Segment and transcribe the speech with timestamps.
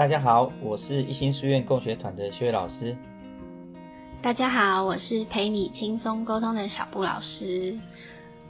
[0.00, 2.96] 大家好，我是一心书院共学团的薛岳老师。
[4.22, 7.78] 大家好，我是陪你轻松沟通的小布老师。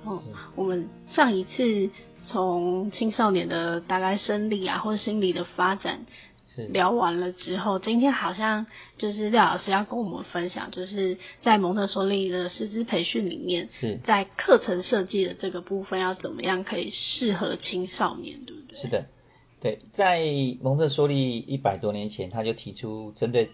[0.04, 0.22] 哦，
[0.54, 1.90] 我们上一次
[2.24, 6.06] 从青少年的大概生理啊或者心理的发展
[6.46, 18.76] 是聊完了之后，今天好像就是廖老师要跟我们分享，就是在蒙特梭利的师资培训里面，是在课程设计的这个部分要怎么样可以适合青少年，对不对？
[18.76, 19.06] 是的，
[19.60, 20.24] 对，在
[20.62, 23.50] 蒙特梭利一百多年前，他就提出针对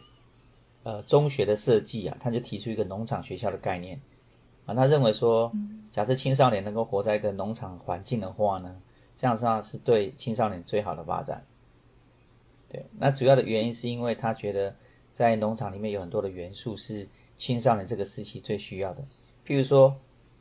[0.84, 4.00] 呃中学的设计啊，他就提出一个农场学校的概念
[4.66, 5.52] 啊，他认为说，
[5.90, 8.80] 假设青少年能够活在一个农场环境的话呢，
[9.16, 11.44] 这样的话是对青少年最好的发展。
[12.68, 14.76] 对，那主要的原因是因为他觉得
[15.12, 19.04] 在农场里面有很多的元素是青少年这个时期最需要的，
[19.44, 19.96] 譬如说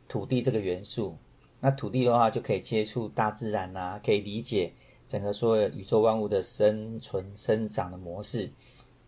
[0.07, 1.17] 土地这个元素，
[1.59, 4.73] 那土地的话就可以接触大自然呐、可以理解
[5.07, 8.51] 整个所有宇宙万物的生存生长的模式。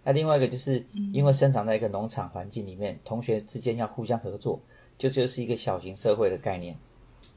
[0.03, 4.61] 那另外一个就是因为生长在一个农场环境里面，同学之间要互相合作，
[4.97, 6.77] 就就是一个小型社会的概念。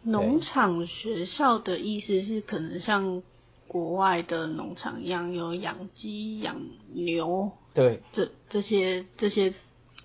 [0.03, 3.23] 农场学校的意思是可能像
[3.67, 6.57] 国外的农场一样，有养鸡、养
[6.93, 9.53] 牛对，这这些这些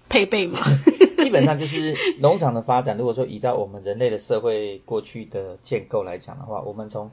[0.10, 0.60] 配备嘛？
[1.20, 2.98] 基本上就是农场的发展。
[2.98, 7.12] 如果说移到我们人类的社会过去的建构来讲的话，我们从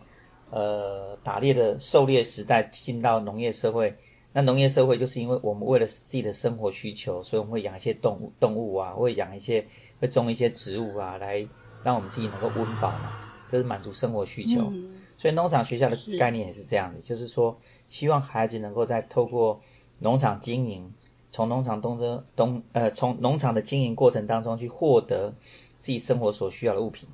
[0.53, 3.97] 呃打猎的狩猎时代进到农业社会，
[4.35, 9.67] 那农业社会就是因为我们为了自己的生活需求，所以我们会养一些动物动物啊，会养一些
[10.01, 11.49] 会种一些植物啊，来
[11.83, 13.13] 让我们自己能够温饱嘛，
[13.49, 14.61] 这是满足生活需求。
[14.71, 19.61] 嗯所以农场学校的概念也是这样的，就是说希望孩子能够在透过
[20.01, 20.95] 农场经营，
[21.31, 25.35] 从农场东征东呃从农场的经营过程当中去获得
[25.79, 27.09] 自己生活所需要的物品，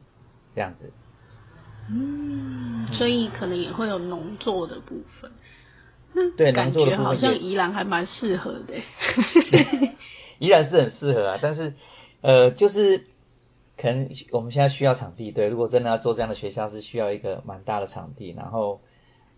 [0.54, 0.90] 这样子。
[1.90, 5.30] 嗯，所以可能也会有农作的部分。
[6.12, 8.74] 那对感觉好像宜兰还蛮适合的
[10.38, 11.74] 宜兰是很适合啊，但是
[12.22, 13.04] 呃，就是
[13.76, 18.80] 可能我们现在需要场地，对，如果真的要做这样的学校，是需要一个蛮大的场地，然后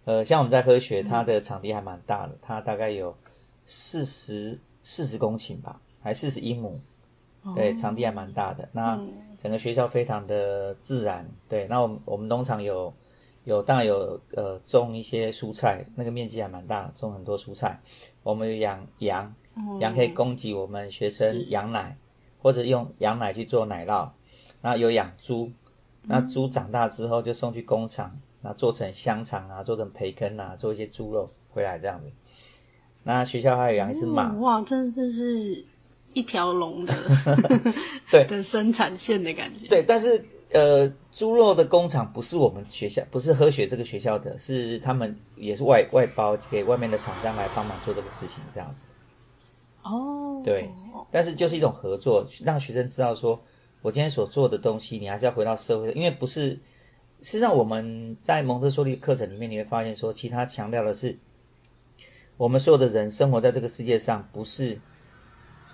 [0.04, 3.16] 呃，像我们在科学，它的场地还蛮大的，它大概有
[3.64, 6.80] 四十四十公顷吧，还四十一亩，
[7.54, 8.68] 对，哦场地还蛮大的。
[8.72, 11.66] 那嗯整个学校非常的自然，对。
[11.68, 12.92] 那我们我们农场有
[13.44, 17.80] 有当然有呃种一些蔬菜，那个面积还蛮大，种很多蔬菜。
[18.22, 19.34] 我们有养羊，
[19.80, 21.96] 羊可以嗯供给我们学生羊奶，
[22.42, 24.10] 或者用羊奶去做奶酪。
[24.60, 25.52] 然后有养猪，
[26.02, 32.12] 那猪长大之后就送去工厂，那做成香肠啊，做成培根啊，做一些猪肉回来这样子。
[33.02, 35.64] 那学校还有养一只马，哦哇，真的是
[36.12, 36.94] 一条龙的
[38.10, 39.68] 对的生产线的感觉。
[39.68, 48.88] 对，但是呃，猪肉的工厂不是我们学校，不是科学这个学校的，是他们也是外外包给外面的厂商来帮忙做这个事情，这样子。
[49.82, 50.68] 哦，对，
[51.12, 53.40] 但是就是一种合作，让学生知道说，
[53.80, 61.18] 我今天所做的东西，你还是要回到社会，因为不是，事实上我们在蒙特梭利课程里面，你会发现说，其他强调的是，
[62.36, 64.80] 我们所有的人生活在这个世界上，不是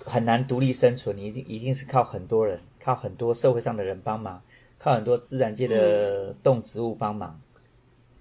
[0.06, 4.42] 很难独立生存，你一定一定是靠很多人，靠很多社会上的人帮忙，
[4.78, 7.40] 靠很多自然界的动植物帮忙。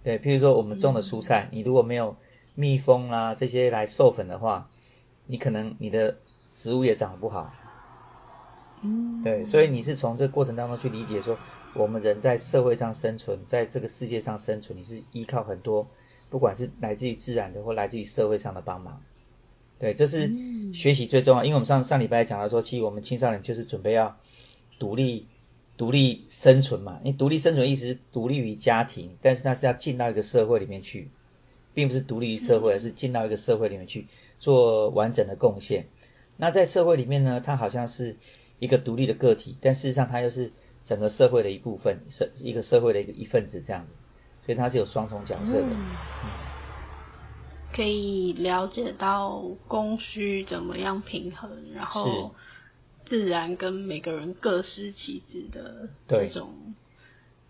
[0.03, 2.18] 对，譬如说我们种的蔬菜，你如果没有
[2.56, 4.68] 蜜蜂啦、这些来授粉的话，
[5.28, 6.18] 你可能你的
[6.53, 7.53] 植物也长得不好。
[8.81, 11.38] 嗯，对，所以你是从这个过程当中去理解说，
[11.75, 15.88] 我们人在社会上生存，在这个世界上生存，你是依靠很多，
[16.31, 19.02] 不管是来自于自然的或来自于社会上的帮忙。
[19.78, 24.18] 对，这是嗯学习最重要，因为我们上上礼拜讲到说，其实我们青少年就是准备要
[24.80, 25.28] 独立、
[25.75, 27.00] 独立生存嘛。
[27.03, 31.09] 因为独立生存意思是独立于家庭，但是他是要进到一个社会里面去，
[31.74, 34.08] 并不是独立于社会，而是进到一个社会里面去
[34.40, 35.88] 做完整的贡献。
[36.38, 38.16] 那在社会里面呢，他好像是
[38.59, 40.53] 一个独立的个体，但事实上他又是
[40.85, 43.96] 整个社会的一部分，社一个社会的一个一份子这样子，
[44.46, 45.67] 所以他是有双重角色的。
[45.67, 45.85] 嗯
[47.76, 52.34] 可以了解到供需怎么样平衡，然后
[53.06, 56.74] 自然跟每个人各司其职的对这种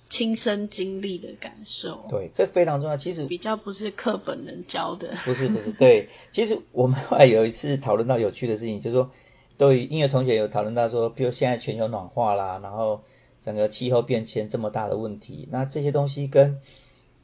[0.10, 2.98] 亲身经历的感受，对，这非常重要。
[2.98, 5.16] 其实比较不是课本能教的。
[5.25, 9.12] 不是不是，对，其实我们后来有一次讨论到有趣的事情，就是说，
[9.57, 13.04] 对于音乐同学有讨论到说，比如现在全球暖化啦，然后
[13.42, 16.60] 整个气候变迁这么大的问题，那这些东西跟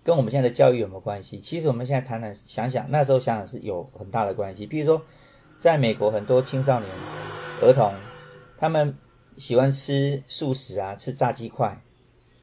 [0.03, 1.39] 跟我们现在的教育有没有关系？
[1.39, 4.65] 其实我们现在谈谈想想，那时候想想是有很大的关系。
[4.65, 5.05] 比如说，
[5.59, 6.91] 在美国很多青少年
[7.61, 7.93] 儿童，
[8.57, 8.97] 他们
[9.37, 11.81] 喜欢吃素食啊，吃炸鸡块，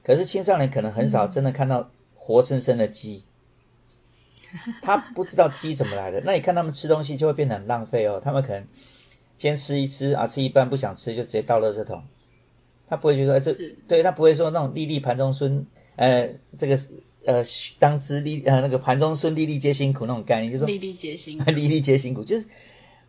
[0.05, 3.25] 可是青少年可能很少真的看到活生生的鸡。
[4.81, 6.23] 他不知道鸡怎么来的。
[6.25, 8.21] 那你看他们吃东西就会变得很浪费哦。
[8.25, 8.67] 他们可能
[9.37, 12.05] 先吃一吃啊，吃一半不想吃就直接倒垃圾桶。
[12.87, 13.53] 他不会觉得这
[13.87, 15.67] 对他不会说那种粒粒盘中孙，
[15.97, 16.79] 呃，这个
[17.25, 17.43] 呃
[17.79, 22.47] 当知粒呃那个盘中孙粒粒皆辛苦那种概念，就是粒粒皆辛苦， 粒粒皆辛苦，就是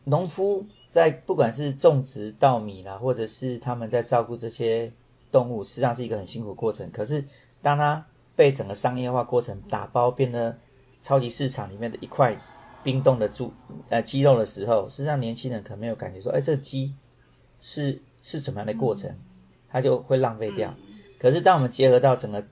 [0.03, 4.91] 农夫在不管是种植稻米啦，或者是他们在照顾这些
[5.31, 6.91] 动物，实际上是一个很辛苦的过程。
[6.91, 7.25] 可是
[7.61, 10.57] 当他被整个商业化过程打包变得
[11.01, 12.41] 超级市场里面的一块
[12.83, 13.53] 冰冻的猪
[13.89, 16.95] 呃鸡肉的时候，实际上年轻人可能没有感觉说，哎，这个鸡
[17.61, 19.17] 是是怎么样的过程？
[19.71, 20.75] 它就会浪费掉。
[21.19, 22.47] 可是当我们结合到整个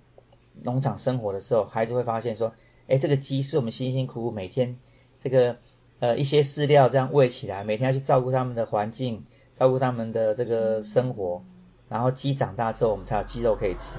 [0.63, 2.53] 农场生活的时候，孩子会发现说，
[2.87, 4.77] 哎，这个鸡是我们辛辛苦苦每天
[5.19, 5.57] 这个
[5.99, 9.25] 呃一些饲料这样喂起来，每天要去照顾他们的环境，
[9.55, 11.43] 照顾他们的这个生活，
[11.89, 13.97] 然后鸡长大之后，我们才有鸡肉可以吃。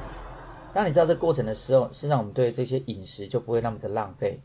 [0.75, 4.41] 当你知道这过程的时候，是让我们对这些饮食就不会那么的浪费。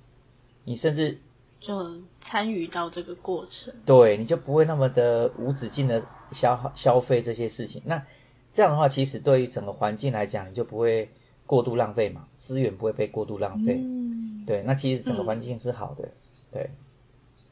[0.64, 1.20] 你甚至
[1.60, 7.82] 就参与到这个过程，对，你就不会那么的无止境的消耗消费这些事情。
[7.86, 8.06] 那
[8.54, 11.10] 这样的话，其实对于整个环境来讲，你就不会
[11.54, 13.80] 过度浪费嘛，资源不会被过度浪费。
[13.80, 16.10] 嗯，对，那其实整个环境是好的，
[16.52, 16.72] 对。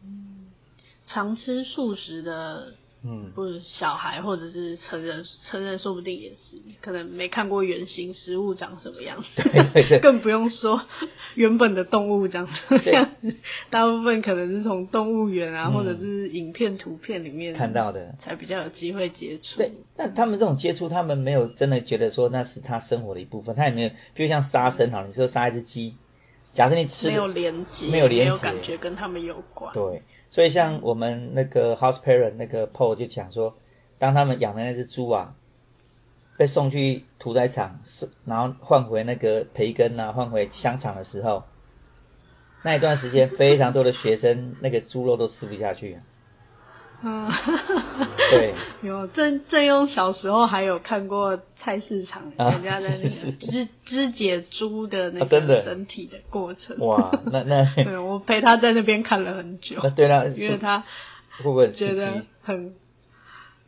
[0.03, 0.47] 嗯，
[1.05, 2.73] 常吃素食的。
[3.03, 10.81] 嗯，不是小孩或者是成人，成人说不定也是，可能没看过原型食物长什么样子， 对对对，更不用说
[11.33, 13.35] 原本的动物长什么样子，
[13.71, 19.57] 大部分可能是从动物园啊，或者是影片、图片里面看到的，才比较有机会接触。
[19.57, 25.95] 对，那他们这种接触，他们没有真的觉得说那是他生活的一部分，他也没有，比如像杀生好，你说杀一只鸡。
[26.53, 29.73] 假设你吃没有连接，没有连接，没有感觉跟他们有关。
[29.73, 33.55] 对，所以像我们那个 House Parent 那个 Paul 就讲说，
[33.97, 35.35] 当他们养的那只猪啊，
[36.37, 41.43] 被送去屠宰场，是然后换回那个培根啊，换回香肠的时候，
[42.63, 45.99] 那一段时间非常多的学生那个猪肉都吃不下去。
[47.03, 47.31] 嗯，
[48.29, 48.53] 对，
[48.87, 53.09] 有郑郑庸小时候还有看过菜市场人家在那个
[53.49, 56.77] 肢肢解猪的那个身体的过程。
[56.79, 59.79] 哇，那那 对我陪他在那边看了很久。
[59.83, 60.79] 那对啦，因为他
[61.37, 62.75] 会不会觉得很，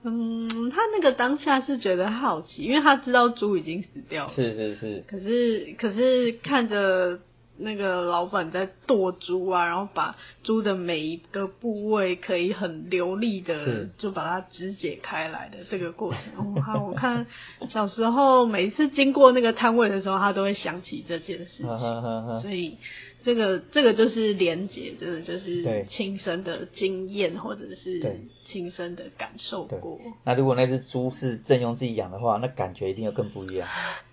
[0.03, 4.29] 嗯，他那个当下是觉得好奇，因为他知道猪已经死掉了。
[4.29, 5.03] 是是是。
[5.07, 7.19] 可是可是看着。
[7.57, 16.81] 那个老板在剁猪啊，然后把猪的每一个部位可以很流利的就把它肢解开来的这个过程，哇！
[16.81, 17.27] 我看
[17.69, 21.67] 小时候每次经过那个摊位的时候，他都会想起这件事情，
[22.41, 22.77] 所以
[23.23, 29.99] 这个这个就是连结，真的就是亲身的经验或者是亲身的感受过。
[30.25, 33.69] 那如果那只猪是正用自己养的话，那感觉一定要更不一样。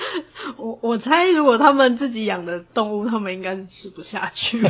[0.56, 4.60] 我我猜，如果他们自己养的动物，他们应该是吃不下去。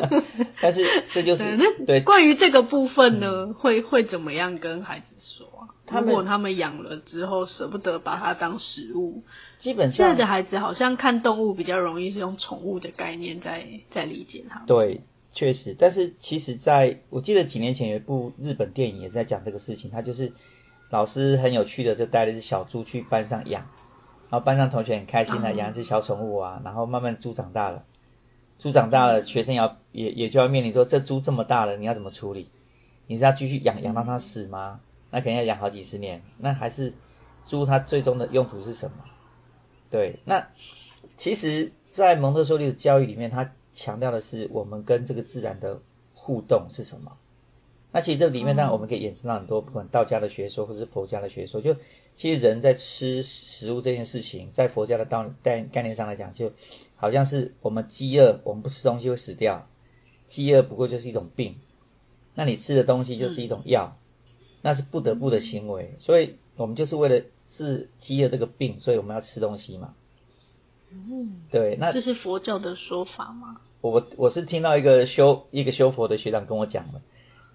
[0.60, 1.56] 但是这就是
[1.86, 6.00] 对关于这个部分呢，会会怎么样跟孩子说啊？
[6.00, 9.22] 如果他们养了之后舍不得把它当食物，
[9.58, 14.64] 基本上现在的孩子好像看动物比较容易是用宠物的概念在在理解它。
[14.66, 15.02] 对，
[15.32, 15.76] 确实。
[15.78, 20.32] 但是其实在我记得几年前有一部日本电影也是在讲这个事情，他就是
[20.90, 23.66] 老师很有趣的就带了一只小猪去班上养。
[24.28, 27.84] 然后班上同学很开心的养一只小宠物啊，然后慢慢猪长大了，
[28.58, 32.50] 猪长大了，学生要也也就要面临说，这猪这么大了，你要怎么处理？
[33.06, 34.80] 你是要继续养养到它死吗？
[35.10, 36.22] 那肯定要养好几十年。
[36.38, 36.92] 那还是
[37.44, 39.04] 猪它最终的用途是什么？
[39.90, 40.48] 对，那
[41.16, 45.80] 其实，在蒙特梭利的教育里面，它强调的是我们跟这个自然的
[46.14, 47.16] 互动是什么？
[47.92, 51.76] 那其实这里面当然我们可以衍生到很多，不管道家的学说或者是佛家的学说，就
[52.14, 56.52] 其实人在吃食物这件事情，在佛家的道概概念上来讲，就
[56.96, 59.66] 好像是我们饥饿，我们不吃东西会死掉，
[60.26, 61.56] 饥饿不过就是一种病，
[62.34, 63.96] 那你吃的东西就是一种药，
[64.60, 69.94] 那是不得不的行为，所以我们就是为了治饥饿这个病，所以我们要吃东西嘛。
[70.90, 73.60] 嗯，对，那这是佛教的说法吗？
[73.80, 77.00] 我我是听到一个修一个修佛的学长跟我讲的。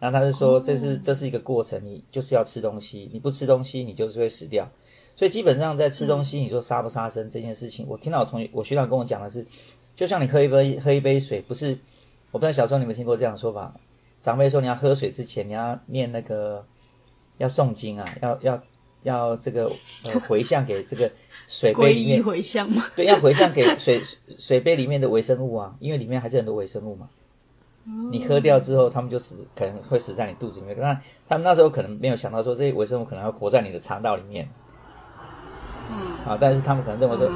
[0.01, 4.71] 那他是说，这是这是一个过程，你就是要吃东西，你不吃东西，你就是会死掉。
[5.15, 9.45] 所以基本上在吃东西，你说杀不杀生这件事情，我听到我同学我学长跟我讲的是，
[9.95, 11.77] 就像你喝一杯喝一杯水，不是，
[12.31, 13.75] 我不知道小时候你们听过这样的说法，
[14.21, 16.65] 长辈说你要喝水之前，你要念那个
[17.37, 18.63] 要诵经啊，要要
[19.03, 19.71] 要这个
[20.03, 21.11] 呃 回向给这个
[21.47, 22.87] 水杯里面回向吗？
[22.95, 24.01] 对，要回向给水
[24.39, 27.11] 水杯里面的微生物啊，因为里面还是很多微生物嘛。
[27.83, 30.77] 你喝掉之后，他们就死，可能会死在你肚子里面。
[30.79, 34.49] 那他们那时候可能没有想到说，这些微生物可能会活在你的肠道里面。
[35.89, 36.17] 嗯。
[36.25, 37.29] 啊，但是他们可能认为说，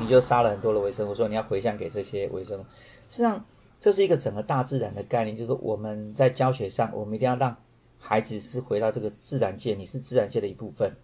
[0.00, 2.62] 你就杀了很多的微生物，说你要回向给这些微生物。
[3.08, 3.44] 实际上，
[3.80, 7.58] 这是一个整个大自然的概念，就是我们在教学上，我们一定要让
[8.00, 10.96] 孩子是回到这个自然界，你是自然界的一部分。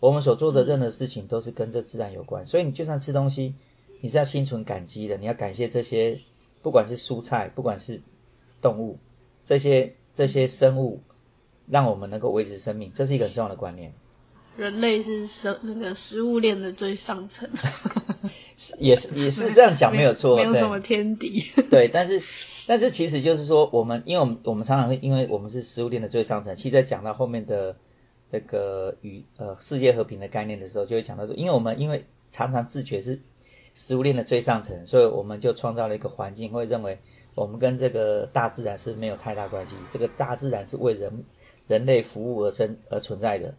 [0.00, 3.54] 我们所做的任何事情都是跟这自然有关，所以你就算吃东西，
[4.00, 6.20] 你是要心存感激的，你要感谢这些，
[6.62, 8.02] 不管是蔬菜，不管是
[8.60, 8.98] 动物，
[9.44, 11.00] 这些这些生物，
[11.68, 13.92] 让我们能够维持生命，这是一个很重要的观念。
[14.56, 17.48] 人类是生那个食物链的最上层，
[18.56, 21.46] 是也是也是这样讲没有错，没有什么天敌。
[21.70, 22.22] 对， 但是
[22.66, 27.76] 但是其实就是说，我们因为我们我们常常会因为我们是食物链的最上层，其实在讲到后面的。
[28.32, 33.18] 这个与呃世界和平的概念的时候，就会讲到说，因为我们因为常常自觉是
[33.74, 36.98] 食物链的最上层，所以我们就创造了一个环境，会认为
[37.34, 41.24] 我们跟这个大自然是没有太大关系，这个大自然是为人
[41.68, 43.54] 人类服务而生而存在的，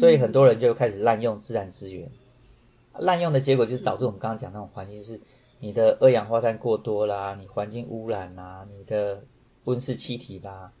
[0.00, 2.10] 所以很多人就开始滥用自然资源，
[2.98, 5.20] 滥用的结果就是导致我们刚刚讲那种环境，就是
[5.60, 9.24] 你的二氧化碳过多啦，你环境污染啦，你的
[9.64, 10.72] 温室气体啦。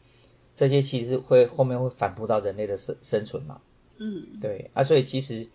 [0.56, 3.60] 这些其实会后面会反扑到人类的生生存嘛？
[3.96, 5.48] 嗯，对啊，所以其实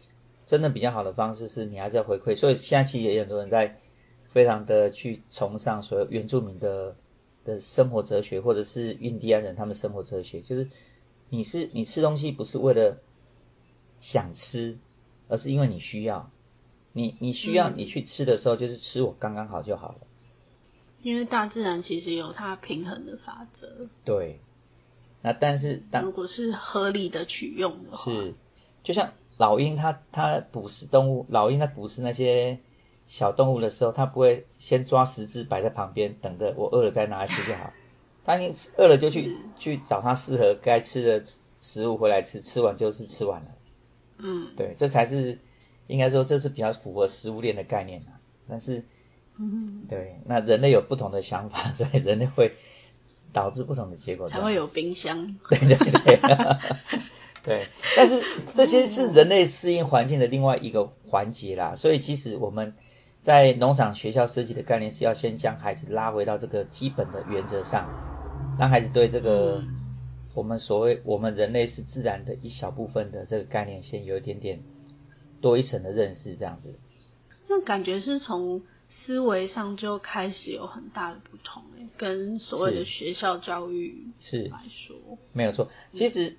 [0.49, 2.35] 真的比较好的方式是你还是要回馈。
[2.35, 3.77] 所以现在其实也有很多人在
[4.29, 6.95] 非常的去崇尚所有原住民的
[7.45, 10.67] 的生活哲学，或者是印第安人他们生活哲学，就是
[11.29, 12.97] 你是你吃东西不是为了
[13.99, 14.79] 想吃，
[15.27, 16.31] 而是因为你需要。
[16.91, 19.99] 你你需要你去吃的时候，就是吃我刚刚好就好了。
[21.03, 23.87] 因为大自然其实有它平衡的法则。
[24.03, 24.39] 对。
[25.21, 28.33] 那但是，但如果是合理的取用的话，是，
[28.83, 32.59] 就像老鹰，它它捕食动物，老鹰在捕食那些
[33.07, 37.71] 小动物的时候，它不会先抓十只摆在旁边，等着我饿了再拿来吃就好。
[38.25, 41.23] 它你饿了就去去找它适合该吃的
[41.61, 43.47] 食物回来吃，吃完就是吃完了。
[44.17, 45.39] 嗯，对，这才是
[45.87, 48.19] 应该说这是比较符合食物链的概念啊。
[48.49, 48.83] 但是，
[49.37, 52.55] 嗯，对，那人类有不同的想法，所以人类会。
[53.31, 55.37] 导致不同的结果才会有冰箱。
[55.51, 56.19] 对对对，
[57.43, 57.67] 对。
[57.95, 61.75] 但是这些是人类适应环境的另外一个环节啦。
[61.75, 62.75] 所以其实我们
[63.21, 67.87] 在农场学校设计的概念是要先将孩子拉回到这个基本的原则上，
[68.57, 69.63] 让孩子对这个
[70.33, 74.61] 我们所谓我们人类是自然的一小部分的这个概念先有一点点
[75.41, 76.79] 多一层的认识，这样子。
[77.47, 78.61] 那感觉是从。
[79.05, 81.61] 思维上就开始有很大的不同
[81.95, 84.97] 跟所谓的学校教育是来说
[85.31, 85.69] 没有错。
[85.93, 86.37] 其实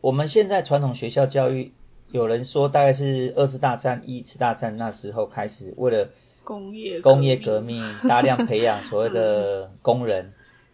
[0.00, 1.72] 我们现在传统学校教育，
[2.10, 6.08] 有人说大概是二次大战、一次大战那时候开始，为了
[6.42, 10.32] 工业工业革命， 大量培养所谓的工人，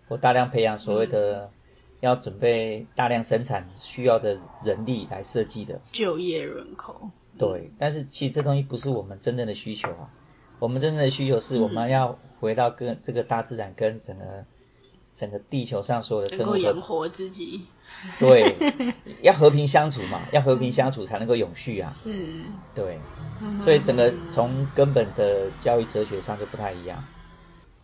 [0.08, 1.50] 或大量培养所谓的
[2.00, 7.10] 要准备大量生产需要的人力来设计的就业人口。
[7.36, 10.10] 对，但是其实这东西不是我们真正的需求啊。
[10.58, 14.46] 我们真正的需求是我们要回到跟这个大自然跟整个
[15.14, 17.66] 整个地球上所有的生物养活自己。
[18.18, 18.56] 对，
[19.22, 21.94] 要和平相处嘛，要和平相处才能够永续啊。
[22.04, 23.00] 嗯，对，
[23.62, 27.02] 所以整个从根本的教育哲学上就不太一样。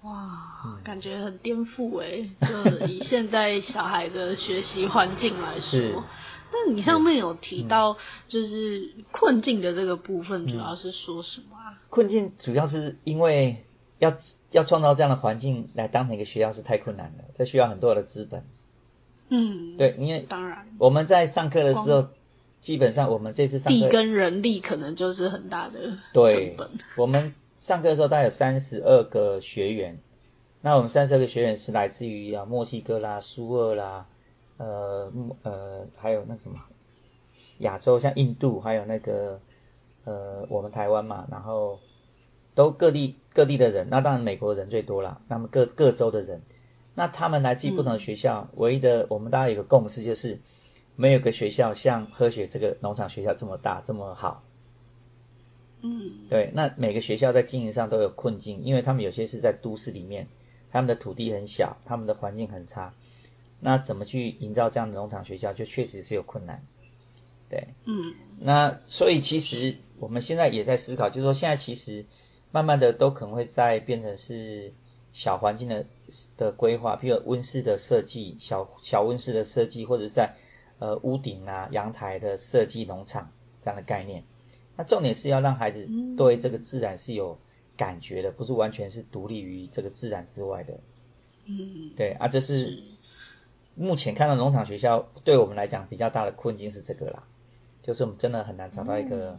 [0.03, 2.29] 哇，感觉很颠覆哎！
[2.47, 6.05] 就以现在小孩的学习环境来说。
[6.55, 7.97] 那你上面有提到，
[8.29, 11.79] 就是困境的这个部分，主要是说什么啊？
[11.89, 13.65] 困境主要是因为
[13.99, 14.13] 要
[14.51, 18.45] 要创造这样的环境来当成一个学校是太困难了，这需要很多的资本。
[19.35, 22.09] 嗯，对，因为当然我们在上课的时候，
[22.61, 25.81] 基本上我们这次上地跟人力可能就是很大的
[26.13, 26.71] 成本。
[26.97, 29.99] 我们上课的时候大概有三十二个学员，
[30.61, 34.07] 那我们三十二个学员是来自于啊墨西哥啦、苏俄啦。
[34.59, 35.11] 呃，
[35.43, 36.61] 呃，还有那个什么，
[37.59, 39.41] 亚洲像印度，还有那个
[40.05, 41.81] 呃，我们台湾嘛，然后
[42.55, 46.43] 都各地各地的人，那当然美国人最多啦，那么各各州的人，
[46.95, 50.41] 那他们来自于不同的学校，唯一的我们大家有个共识就是，
[50.97, 54.45] 没有个学校像科学这个农场学校这么大这么好。
[55.81, 60.29] 嗯，对，那每个学校在经营上都有困境，因为他们有些是在都市里面，
[60.71, 62.95] 他们的土地很小，他们的环境很差。
[63.59, 66.65] 那怎么去营造这样的农场学校，就确实是有困难，
[67.49, 72.05] 对，嗯，那所以其实我们现在也在思考，就是说现在其实
[72.51, 74.73] 慢慢的都可能会在变成是
[75.13, 75.87] 小环境的
[76.37, 80.35] 的规划，譬如温室的设计，小小温室的设计，或者是在
[80.81, 84.25] 呃屋顶啊阳台的设计农场这样的概念。
[84.77, 87.39] 那重点是要让孩子对这个自然是有
[87.77, 90.81] 感觉的，不是完全是独立于这个自然之外的。
[91.45, 92.83] 嗯，对啊，这是。
[93.75, 97.27] 目前看到农场学校对我们来讲比较大的困境是这个啦，
[97.81, 99.39] 就是我们真的很难找到一个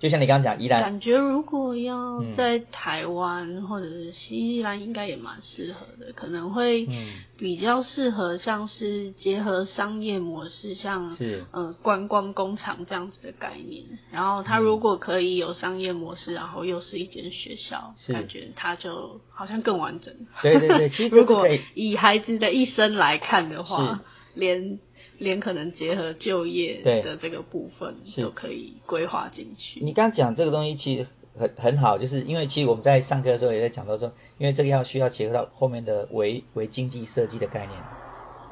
[0.00, 6.88] 就像你刚刚讲，宜兰感觉如果要在台湾或者是西兰，应该也蛮适合的，可能会
[7.36, 13.84] 比较适合像是结合商业模式，像是呃观光工厂这样子的概念。
[14.10, 20.14] 然后它如果可以有商业模式，然后又是一间学校，感觉它就好像更完整。
[20.40, 24.00] 对对对，其实 如果以孩子的一生来看的话，
[24.34, 24.78] 连。
[25.20, 29.78] 连可能结合就业的这个部分都可以规划进去。
[29.80, 37.78] 你刚讲这个东西其实很很好，就是因为其实我们在上课的时候也在讲到说，因为这个要需要结合到后面的为为经济设计的概念。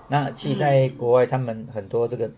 [0.08, 2.32] 那其实在国外，他们很多这个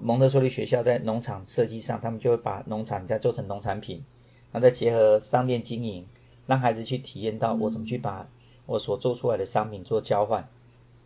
[0.00, 4.02] 蒙特梭利学校在农场设计上，他们就会把农场再做成农产品，
[4.50, 6.06] 然后再结合商店经营，
[6.46, 8.28] 让孩子去体验到我怎么去把
[8.64, 10.48] 我所做出来的商品做交换，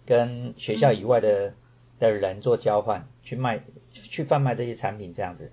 [0.06, 1.52] 跟学校以外的。
[1.98, 5.52] 的人做交换，去卖，去贩卖这些产品，这样子，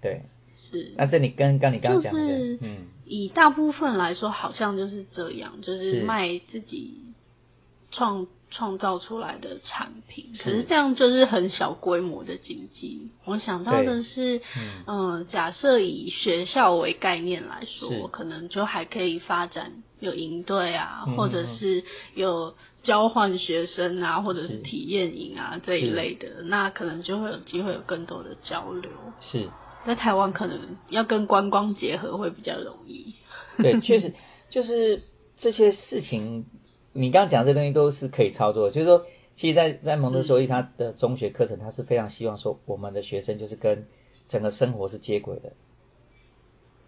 [0.00, 0.22] 对，
[0.58, 0.92] 是。
[0.96, 7.00] 那这里跟刚你刚刚讲的，嗯，以大部分来说，好像就是这样，就是卖自己
[7.90, 10.26] 创创造出来的产品。
[10.32, 13.10] 可是这样就是很小规模的经济。
[13.24, 14.40] 我想到的是，
[14.86, 21.84] 嗯，假设以学校为概念来说，可能就还可以发展有营队啊，或者是
[22.14, 22.54] 有。
[22.82, 28.88] 交换学生啊，或者是体验营啊这一类的，那可能就会有机会有更多的交流。
[29.20, 29.48] 是，
[29.84, 30.56] 在台湾可能
[30.88, 33.12] 要跟观光结合会比较容易。
[33.58, 34.14] 对，确实
[34.48, 35.02] 就是
[35.36, 36.46] 这些事情，
[36.96, 38.70] 你刚刚讲这东西都是可以操作。
[38.70, 43.86] 就是说，其实，在在蒙特梭利他的中学课程，他是非常希望说，我们的学生就是跟
[44.26, 45.52] 整个生活是接轨的。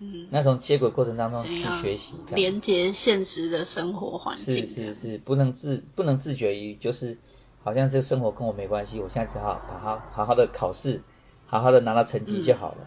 [0.01, 7.19] 嗯，那从接轨过程当中去学习，连接现实的生活环境，是是是，不能自不能自觉于就是
[7.63, 11.03] 好像这个生活跟我没关系，我现在只好把它好好的考试，
[11.47, 12.79] 好好的拿到成绩就好了。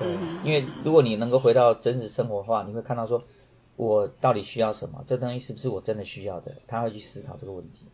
[0.00, 0.08] 对，
[0.44, 3.22] 因为如果你能够回到真实生活的话，你会看到说，
[3.76, 7.86] 我到底需要什么，这东西是不是我真的需要的，他会去思考这个问题。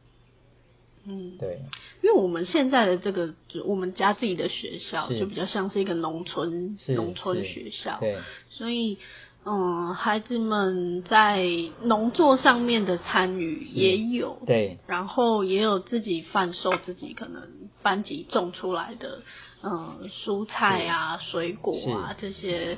[1.07, 1.62] 嗯，对，
[2.03, 8.19] 因为我们现在的这个，就我们家自己的学校，就比较像是一个农村农村学校，对，
[8.51, 8.99] 所以，
[9.45, 11.47] 嗯，孩子们在
[11.83, 17.43] 农作上面的参与也有，对，然后也有自己贩售自己可能
[17.81, 19.23] 班级种出来的，
[19.62, 22.77] 嗯，蔬菜啊、水果啊这些。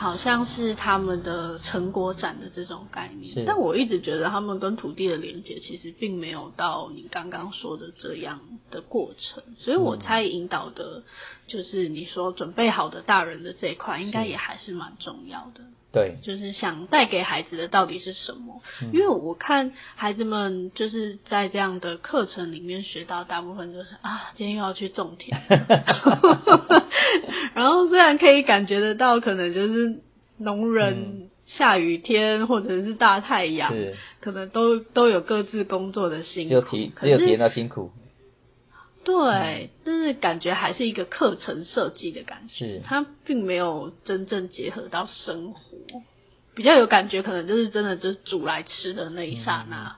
[0.00, 8.38] 好像是他们的成果展的这种概念，但我一直觉得他们跟土地的连接其实并没有到你刚刚说的这样
[8.70, 11.02] 的过程，所以我猜引导的，
[11.48, 15.64] 就是你说准备好的大人的这一块，应该也还是蛮重要的。
[15.90, 18.60] 对，就是想带给孩子的到底是什么？
[18.92, 25.36] 因为我看孩子们就是在这样的课程里面学到大部分就是啊，今天又要去种田。
[27.54, 30.00] 然后虽然可以感觉得到，可能就是
[30.36, 33.72] 农人下雨天或者是大太阳，
[34.20, 37.90] 可能都都有各自工作的辛苦，只有体只有体验到辛苦。
[39.08, 42.82] 对，但是感觉还是一个课程设计的感觉，是。
[42.84, 45.60] 它并没有真正结合到生活，
[46.54, 49.96] 比较有感觉，可能就是真的就是煮来吃的那一刹那，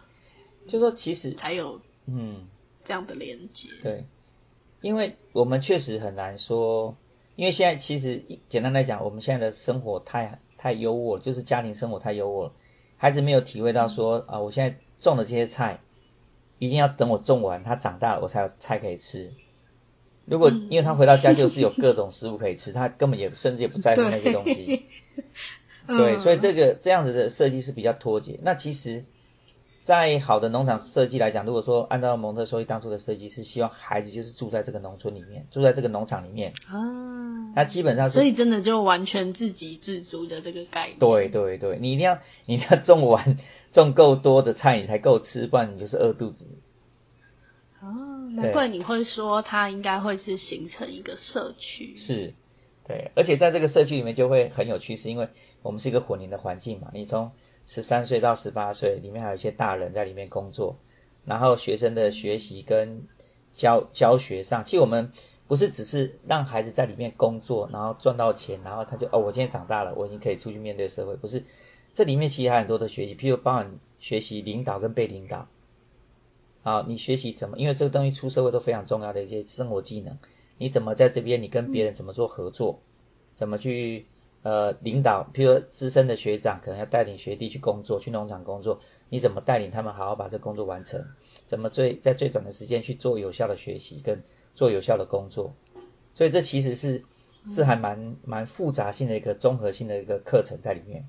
[0.68, 2.46] 就说其实才有嗯。
[2.84, 3.68] 这样的连接。
[3.82, 4.04] 对，
[4.80, 6.96] 因为我们确实很难说，
[7.34, 12.52] 因为现在其实简单来讲，我们现在的生活太太优渥，就是家庭生活太优渥了，
[12.96, 15.80] 孩子没有体会到说啊，我现在种的这些菜。
[16.60, 19.32] 一定要等我种完，它长大了，我才有菜可以吃。
[20.26, 24.84] 如果因为他回到家就是有各种食物可以吃，他根本也甚至也不在乎那些东西。
[25.88, 28.38] 对，所以这个这样子的设计是比较脱节。
[28.42, 29.04] 那其实，
[29.82, 36.52] 在好的农场设计来讲，如果说按照蒙特梭利当初的设计，是希望孩子就是住在这个农村里面，住在这个农场里面。
[36.68, 40.98] 啊，他基本上是，所以真的就完全自给自足的这个概念。
[41.00, 43.36] 对对对，你一定要你一定要种完。
[43.70, 46.48] 种够多的菜，你才够吃，不然你就是饿肚子。
[47.80, 51.94] 哦，难怪你会说它应该会是形成一个社区。
[51.96, 52.35] 是，
[52.87, 55.28] 对，而且在这个社区里面就会很有趣，是因为
[55.62, 56.90] 我们是一个混龄的环境嘛。
[56.92, 57.33] 你从
[57.64, 60.76] 十三岁到十八岁，里面还有一些大人在里面工作，
[61.24, 63.06] 然后学生的学习跟
[63.52, 65.12] 教教学上，其实我们
[65.46, 71.44] 不是只是让孩子在里面工作，然后赚到钱，然后他就哦，我今天长大了，我已经可以出去面对社会，不是。
[71.94, 75.48] 这里面其实还很多的学习，譬如包含学习领导跟被领导。
[76.62, 77.59] 好，你学习怎么？
[77.59, 80.18] 因为这个东西出社会都非常重要的一些生活技能。
[80.59, 81.42] 你怎么在这边？
[81.42, 82.81] 你跟别人怎么做合作？
[83.35, 84.07] 怎么去
[84.42, 85.26] 呃领导？
[85.33, 91.07] 譬如资深的学长可能要带领学弟去工作，去农场工作，你怎么带领他们好好把这工作完成？
[91.46, 94.22] 怎么最在最短的时间去做有效的学习跟
[94.55, 95.55] 做有效的工作？
[96.12, 97.05] 所以这其实是
[97.46, 101.09] 是还蛮蛮复杂性的一个综合性的一个课程在里面。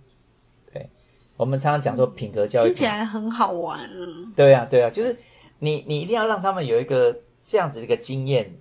[1.32, 3.90] 对，我们常常讲说品格教育，听起来很好玩。
[4.36, 5.18] 对啊，对啊，就是
[5.60, 8.56] 你你一定要让他们有一个这样子的一个经验。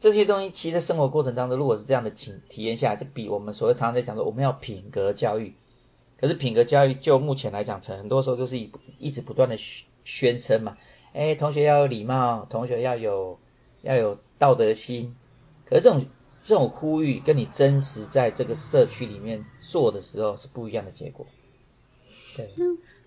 [0.00, 5.54] 这些东西其实生活过程当中，如果是这样的体体验下来，就比我们所谓常常在讲说我们要品格教育。
[6.20, 10.76] 可是品格教育就目前来讲，成很多时候就是一一直不断的宣宣称嘛，
[11.14, 13.38] 哎，同学要有礼貌，同学要有
[13.82, 15.16] 要有道德心。
[15.64, 16.04] 可是这种
[16.42, 21.26] 这种呼吁，跟你真实在这个社区里面做的时候是不一样的结果。
[22.36, 22.52] 对。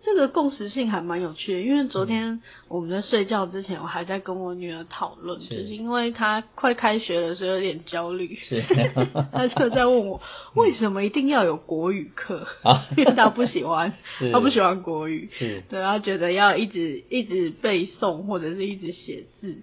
[0.02, 8.36] 这个共识性还蛮有趣的，因为昨天我们在睡觉之前，我还在跟我女儿讨论，就是因为她快开学了，所以有点焦虑。
[8.36, 8.62] 是，
[9.34, 10.22] 她就在问我
[10.56, 12.48] 为什么一定要有国语课？
[12.64, 12.86] 啊？
[12.96, 13.92] 因为她不喜欢，
[14.32, 15.62] 她不喜欢国语，是。
[15.68, 19.58] 对，她觉得要一直一直背诵或者是一直写字，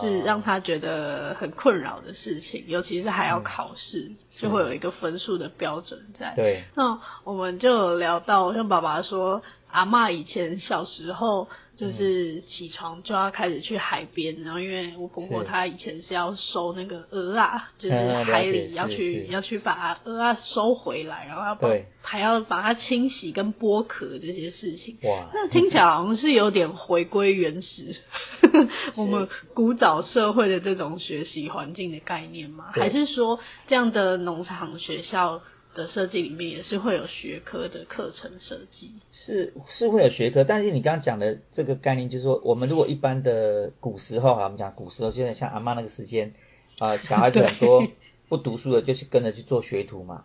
[0.00, 6.32] 是让她觉得很困扰的事情，尤其是还要考试，就会有一个分数的标准在。
[6.36, 9.42] 对，那我们就聊到，像爸爸说。
[9.72, 21.68] 阿妈以前小时候就是起床就要开始去海边，然后因为我婆婆她以前是要收那个鹅啊，就是海里要去要去把鹅啊收回来，然后要把
[22.02, 24.98] 还要把它清洗跟剥壳这些事情。
[25.04, 27.96] 哇，那听起来好像是有点回归原始，
[28.98, 32.66] 我们古早社会的这种学习环境的概念吗？
[32.72, 35.40] 还是说这样的农场学校？
[35.72, 46.32] 的设计里面也是会有学科的课程设计，是是会有学科，但是你刚刚讲的这个概念，就是说我们如果一般的古时候啊，我们讲古时候，就像阿妈那个时间
[46.78, 47.86] 啊，小孩子很多
[48.28, 50.24] 不读书的，就是跟着去做学徒嘛。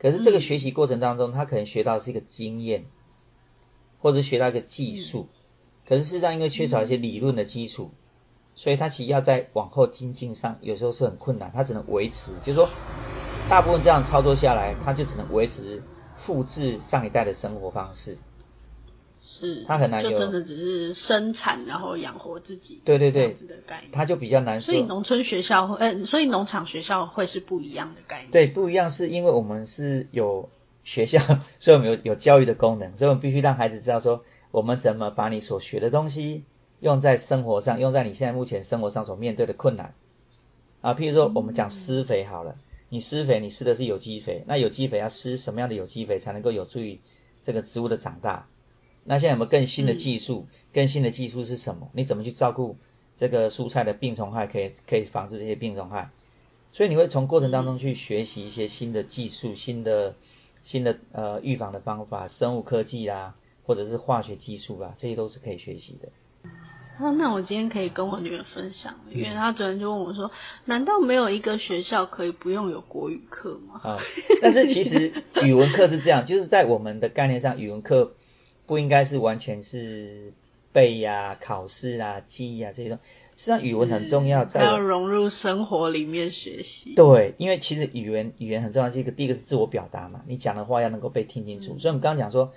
[0.00, 2.84] 可是这个学习过程当中，他可能学到的是一个经验，
[4.00, 5.28] 或者学到一个技术，
[5.86, 7.92] 可是事实上因为缺少一些理论的基础，
[8.56, 12.68] 所以他其实要在往后精进上，有时候是很困难，他只能维持，就是说。
[13.48, 15.82] 大部分这样操作下来，他就只能维持
[16.16, 18.18] 复制上一代的生活方式。
[19.24, 22.82] 是，他很难有真的只是生产然后养活自己。
[22.84, 23.36] 对对对，
[23.90, 24.60] 他就比较难。
[24.60, 28.30] 所以农村学校会，呃，所以农场学校会是不一样的概念。
[28.30, 30.50] 对，不一样是因为我们是有
[30.84, 31.18] 学校，
[31.58, 36.44] 所以我们有有教育的功能，所以我们必须让孩子知道说，我们怎么把你所学的东西
[36.80, 39.94] 用在生活上，用在你现在目前生活上所面对的困难。
[40.82, 42.56] 啊，譬如说我们讲施肥好了。
[42.88, 47.00] 你施肥，你施的是有机肥，那有机肥要施什么样的有机肥才能够有助于
[47.42, 48.48] 这个植物的长大？
[49.04, 50.46] 那现在有没有更新的技术？
[50.72, 51.90] 更新的技术是什么？
[51.92, 52.76] 你怎么去照顾
[53.16, 56.10] 这个蔬菜的病虫害，可以可以防治这些病虫害？
[56.72, 60.14] 所以你会从过程当中去学习一些新的技术、新的
[60.62, 66.50] 新的呃预防的方法，生物科技啊，或者是化学技术啊，这些都是可以学习的。
[67.00, 70.30] 那那我今天可以跟我女儿分享，因为她昨天就问我说
[70.66, 73.98] ：“难道没有一个学校可以不用有国语课吗？”啊，
[74.42, 78.14] 但是其实语文课是这样，就是在我们的概念上，语文课
[78.66, 80.32] 不应该是完全是
[80.72, 83.04] 背呀、考试啊、记忆啊这些东西。
[83.36, 86.94] 实际上，语文很重要，在要融入生活里面学习。
[86.96, 91.78] 对，因为其实语言语言很重要，是一个第一个是自我表达嘛，你讲的话要能够被听清楚。
[91.78, 92.52] 所以我们刚刚讲说，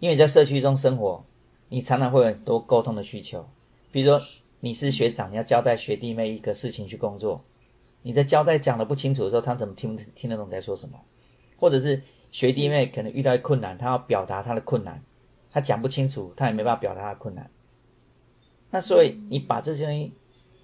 [0.00, 1.24] 因为你在社区中生活，
[1.68, 3.46] 你常常会有很多沟通的需求。
[3.94, 4.26] 比如说
[4.58, 7.44] 你是学长，你要交代学弟妹一个事情去工作，
[8.02, 11.02] 你在交代讲的不清楚的时候，他怎么听听得懂在说什么？
[11.58, 12.02] 或者是
[12.32, 15.04] 学弟妹可能遇到困难，他要表达他的困难，
[15.52, 17.50] 他讲不清楚，他也没办法表达他的困难。
[18.72, 20.12] 那所以你把这些东西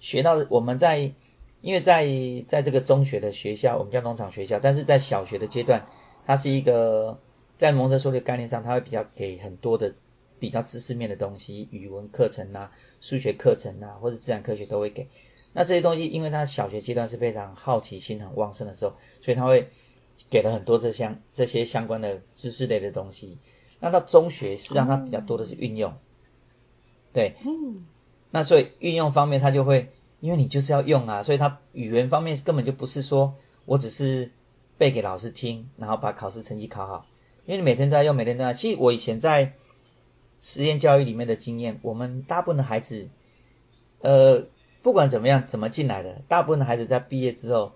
[0.01, 1.13] 学到，我们在
[1.61, 2.05] 因为在
[2.49, 5.85] 在这个中学的学校，我们叫农场学校，但是在小学的阶段，
[6.25, 7.17] 它是一个
[7.57, 9.93] 在蒙特梭利概念上，它会比较给很多的。
[10.41, 15.07] 比较知识面的东西，语文课程啊、数学课程啊，或者自然科学都会给。
[15.53, 19.69] 那这些东西，因为他小学阶段是非常好奇心很旺盛的时候，所以他会
[20.29, 23.37] 给了很多这相这些相关的知识类的东西。
[23.79, 25.93] 那到中学，实际上它比较多的是运用。
[27.13, 27.85] 对，嗯。
[28.31, 34.31] 那所以运用方面，他就会，因为你就是要用啊，所以他语言方面根本就不是说我只是
[34.77, 37.05] 背给老师听，然后把考试成绩考好，
[37.45, 38.53] 因为你每天都要用，每天都要。
[38.53, 39.53] 其实我以前在
[40.41, 43.07] 实验教育里面的经验，我们大部分的孩子，
[44.01, 44.47] 呃，
[44.81, 47.73] 不管怎么样，怎么进来的，大部分的孩子在毕业之后，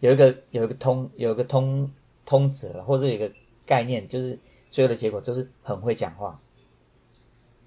[0.00, 1.90] 有一个有一个通有一个通
[2.26, 3.32] 通则，或者有一个
[3.64, 4.38] 概念，就是
[4.68, 6.40] 所有的结果都是很会讲话。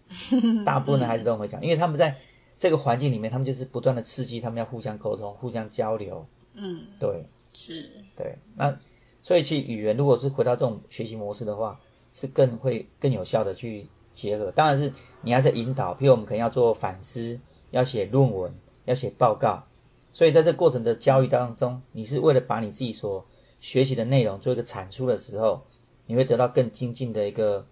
[0.63, 2.17] 大部分的孩子都很会讲，因为他们在
[2.57, 6.27] 这个环境里面，他们就是不断的刺激，他们要互相沟通、互相交流。
[6.53, 8.37] 嗯，对，是，对。
[8.55, 8.79] 那
[9.23, 11.81] 所以其实语言如果是回到这种学习模式的话，
[12.13, 13.87] 是更会更有效的去。
[14.17, 19.67] 结合当然是你要在引导，譬如我们可能要做反思，要写论文，要写报告，
[20.11, 23.27] 所以在这过程的教育当中，你是为了把你自己所
[23.59, 25.61] 学习的内容做一个产出的时候，
[26.07, 27.67] 你会得到更精进的一个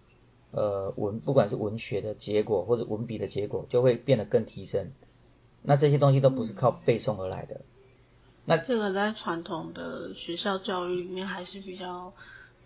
[0.52, 4.92] 呃文，不管是文学的结果或者文笔的结果，就会变得更提升。
[5.64, 7.62] 那这些东西都不是靠背诵而来的。
[8.46, 12.14] 那这个在传统的学校教育里面还是比较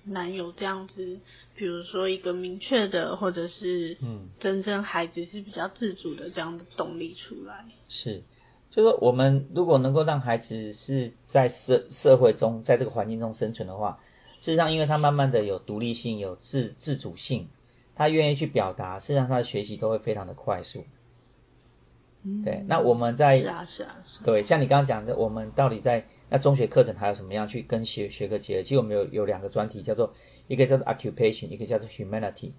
[0.04, 1.20] 难有这样子，
[1.56, 7.66] 比如说一个明确的，或者是嗯，真正孩子是比较自主的这样的动力出来。
[7.88, 8.24] 是，
[8.72, 14.00] 就是我们如果能够让孩子是在社社会中，在这个环境中生存的话，
[14.42, 17.50] 事实上，因为他慢慢的有独立性，有自自主性，
[17.96, 20.86] 他愿意去表达，事实上他的学习都会非常的快速。
[22.44, 28.64] 对，那我们在是啊是啊，对，像你刚刚讲的，我们到底在那中学课程还有什么样去跟学学科结合？
[28.64, 30.14] 其实我们有有两个专题，叫做
[30.50, 32.52] 一个叫做 occupation，一个叫做 humanity。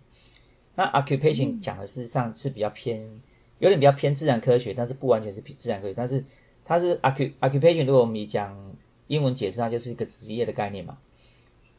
[0.76, 3.20] 那 occupation 讲的事实上是比较偏，
[3.58, 5.94] 有点比较偏自然科学，但是不完全是自然科学。
[5.94, 6.24] 但是
[6.64, 8.74] 它是 occupation，如果我们讲
[9.08, 10.96] 英文解释，它就是一个职业的概念嘛。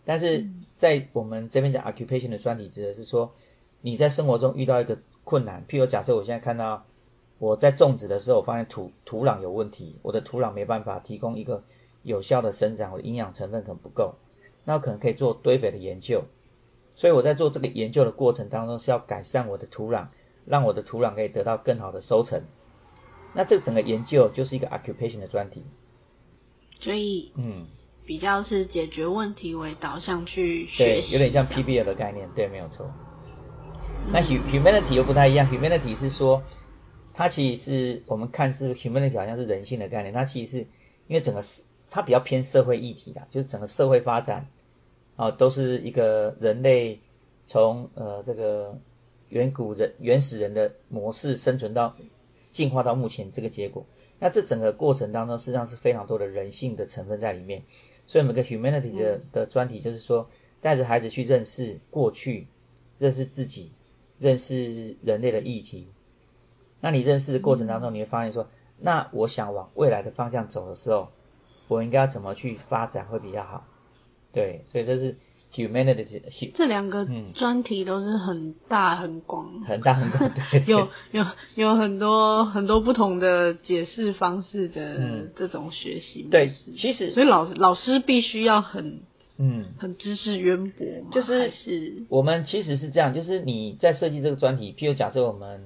[0.06, 0.46] 但是
[0.78, 3.34] 在我们这边讲 occupation 的专题，指的是说
[3.82, 6.86] 你在生活中遇到一个困难，譬如假设我现在看到。
[7.42, 11.64] 我在种植的时候，我发现土土壤有问题，我的土壤没办法提供一个
[12.04, 14.14] 有效的生长，我的营养成分可能不够，
[14.64, 16.26] 那我可能可以做堆肥的研究。
[16.94, 20.10] 所以我在做这个研究的过程当中，是要改善我的土壤，
[20.46, 22.44] 让我的土壤可以得到更好的收成。
[23.34, 25.64] 那这整个研究就是一个 occupation 的专题。
[26.80, 27.66] 所以，嗯，
[28.06, 32.86] 比较是解决问题为导向去学习，有点像 PBL 的概念，对，没有错。
[34.14, 36.44] 那 humanity 又不太一样，humanity 是说。
[37.14, 40.58] 它其实是我们看是 humanity 好像是人性的概念，它其实是
[41.08, 41.44] 因为整个
[41.90, 44.48] 它比较偏社会议题的，就是整个社会发展
[45.16, 47.00] 啊都是一个人类
[47.48, 48.80] 从呃这个
[49.30, 51.96] 远古人原始人的模式生存到
[52.50, 53.86] 进化到目前这个结果，
[54.20, 57.64] 那这整个过程当中实际上是非常多的人性的成分在里面，
[58.08, 60.30] 所以每个 humanity 的的专题就是说
[60.62, 62.48] 带着孩子去认识过去，
[63.00, 63.72] 认识自己，
[64.20, 65.88] 认识人类的议题。
[66.82, 68.48] 那你认识的过程当中，你会发现说，
[68.80, 71.10] 那我想往未来的方向走的时候，
[71.68, 73.66] 我应该要怎么去发展会比较好？
[74.34, 75.16] 对，所以这是
[75.54, 76.52] humanity。
[76.56, 86.24] 这两个专题都是很大很广，很大很广，对， 有有有很多很多不同的解释方式的这种学习。
[86.32, 89.02] 对，其实所以老老师必须要很
[89.38, 95.62] 嗯很知识渊博，就是是我们其实是这样，就是你在设计这个专题，譬如假设我们。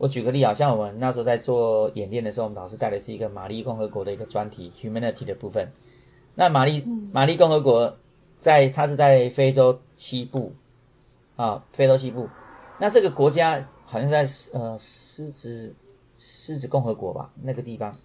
[0.00, 5.72] 我举个例，好像我们那时候在做演练的时候，我们老师带的是一个马利共和国的一个专题，humanity 的部分。
[6.34, 6.82] 那马利
[7.12, 7.98] 马利共和国
[8.38, 10.54] 在它是在非洲西部
[11.36, 12.30] 啊，非洲西部。
[12.78, 15.74] 那这个国家好像在呃狮子
[16.16, 17.98] 狮子共和国吧，那个地方。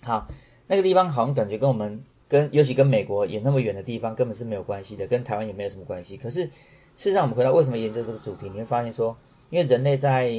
[0.00, 0.28] 好，
[0.66, 6.16] 那个地方好像感觉跟我们跟尤其跟美国也那么远的地方根本是没有关系的，跟台湾也没有什么关系。
[6.16, 6.50] 可是事
[6.96, 9.18] 实上，我们回到为什么研究这个主题，你会发现说，
[9.50, 10.32] 因为人类在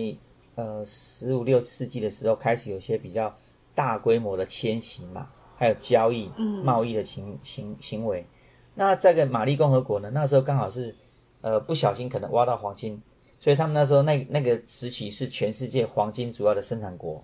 [0.59, 3.37] 呃，十五六世纪的时候开始有些比较
[3.75, 6.29] 大规模的迁徙嘛，还有交易、
[6.65, 8.27] 贸易的行行行为。
[8.75, 10.97] 那这个玛丽共和国呢，那时候刚好是
[11.39, 13.01] 呃不小心可能挖到黄金，
[13.39, 17.23] 所以他们那时候那那个时期是全世界黄金主要的生产国。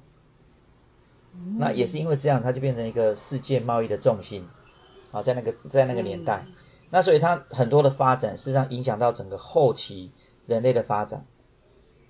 [1.57, 4.47] 那也是因为这样，它就变成一个世界贸易的重心
[5.11, 6.45] 啊，在那个在那个年代，
[6.89, 10.11] 那所以它很多的发展，事实上影响到整个后期
[10.47, 11.25] 人类的发展。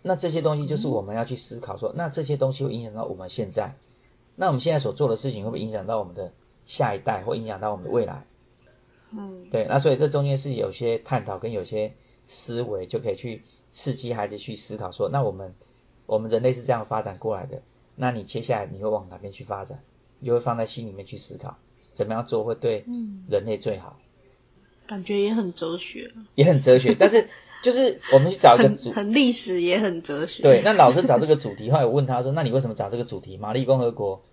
[0.08, 3.76] 那这些东西就是我们要去思考说，那这些东西会影响到我们现在，
[4.36, 6.32] 那我们现在所做的事情会不会影响到我们的
[6.68, 8.28] 下一代，或影响到我们的未来？
[9.10, 11.96] 嗯，对，那所以这中间是有些探讨跟有些
[12.28, 15.56] 思维，就可以去刺激孩子去思考说，那我们
[16.06, 17.64] 我们人类是这样发展过来的，
[17.96, 19.82] 那你接下来你会往哪边去发展？
[20.20, 21.58] 你会放在心里面去思考，
[21.96, 22.86] 怎么样做会对
[23.28, 23.98] 人类最好？
[24.86, 27.28] 感觉也很哲学，也很哲学，但是。
[27.64, 30.44] 就是我们去找一个主，很历史也很哲学。
[30.44, 34.24] 对，那老师 找这个主题，后来我问他说：“那你为什么找这个主题？”玛丽共和国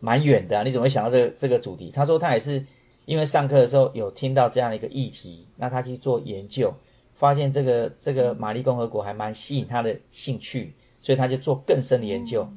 [0.00, 1.90] 蛮远的，你怎么会想到这个这个主题？
[1.94, 2.64] 他说他也是
[3.04, 6.74] 因为上课的时候有听到这样的一个议题，那他去做研究，
[7.14, 12.48] 发现这个这个玛丽共和国还蛮吸引他的兴趣，所以他就做更深的研究。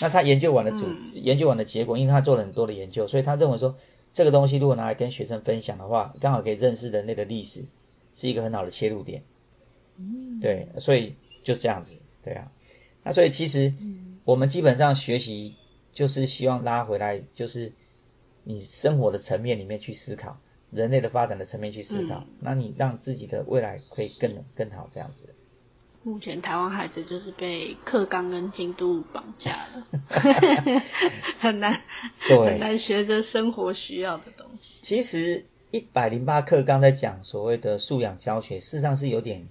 [0.00, 3.76] 那他研究完了主研究完的结果，因为他做了很多的研究，所以他认为说
[4.12, 7.64] 这个东西如果拿来跟学生分享的话，刚好可以认识人类的历史。
[8.14, 9.22] 是一个很好的切入点，
[9.98, 12.50] 嗯，对，所以就这样子，对啊，
[13.04, 13.74] 那所以其实
[14.24, 15.56] 我们基本上学习
[15.92, 17.72] 就是希望拉回来，就是
[18.44, 20.38] 你生活的层面里面去思考，
[20.70, 25.34] 人类的发展的层面去思考，那你让自己的未来可以更更好这样子。
[26.04, 29.86] 目前台湾孩子就是被课纲跟进度绑架了，
[31.38, 31.80] 很难，
[32.28, 34.80] 很难学着生活需要的东西。
[34.82, 39.48] 其实一百零八课刚才讲所谓的素养教学，事实上是有点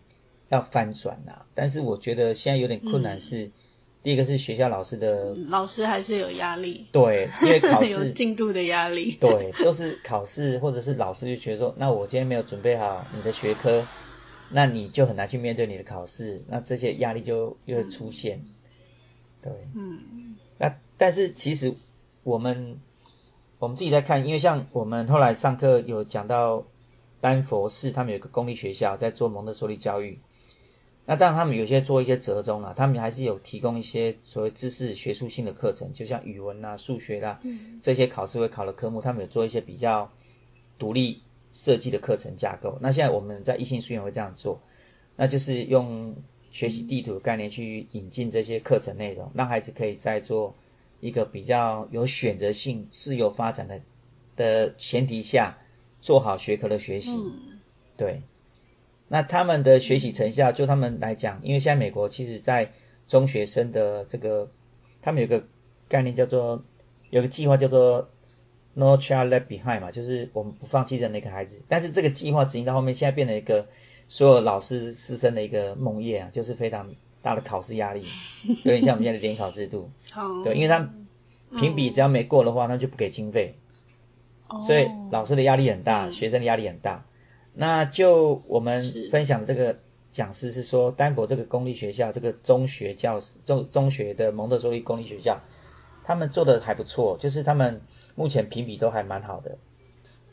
[0.50, 1.48] 要翻转啦。
[1.56, 3.52] 但是我觉得现在有点困难是，
[4.04, 13.86] 第一个是学校老师的，老师还是有压力，对，因为考试 有进度的压力，对，都是考试或者是老师就觉得说，那我今天没有准备好你的学科。
[14.54, 18.42] 那你就很难去面对你的考试，那这些压力就又会出现，
[19.42, 21.74] 对，嗯，那但是其实
[22.24, 22.78] 我们
[23.62, 26.66] 我们自己在看，因为像我们后来上课有讲到
[27.20, 30.18] 丹佛市，他们有一个公立学校在做蒙特梭利教育，
[31.06, 37.40] 那当然他们有些做一些折中了，他们还是有提供一些所谓知识学术性的课程，就像语文啊、数学啦，
[37.84, 40.12] 这些考试会考的科目，他们有做一些比较
[40.80, 41.22] 独立。
[41.54, 44.62] 设计的课程架构，那现在我们在异性书院会这样做，
[45.18, 46.16] 那就是用
[46.50, 50.56] 学习地图的概念去引进这些课程内容，让孩子可以在做
[51.02, 53.82] 一个比较有选择性、自由发展的
[54.38, 55.58] 的前提下，
[56.00, 57.12] 做好学科的学习。
[57.98, 58.22] 对，
[59.10, 62.72] 那他们的学习成效，就他们来讲，因为现在美国其实在
[63.08, 64.50] 中学生的这个，
[65.02, 65.46] 他们有个
[65.90, 66.64] 概念叫做，
[67.10, 68.10] 有个计划叫做。
[68.74, 71.62] No child left behind 嘛，就是我们不放弃的那个孩子。
[71.68, 73.68] 但是这个计划执行到后面，现在变成一个
[74.08, 78.06] 所有老师师生的一个梦魇啊，就是非常大的考试压力，
[78.64, 79.90] 有点像我们现在的联考制度。
[80.44, 80.92] 对，因为他
[81.58, 83.56] 评比只要没过的话，那就不给经费。
[84.68, 87.06] 所以老师的压力很大，学生的压力很大。
[87.54, 89.80] 那就我们分享的这个
[90.10, 95.42] 讲师是说，丹佛这个公立学校，这个中学教师中中学的蒙特梭利公立学校，
[96.04, 97.82] 他们做的还不错，就是他们。
[98.14, 99.58] 目前评比都还蛮好的。